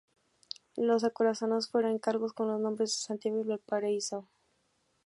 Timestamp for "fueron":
1.69-1.91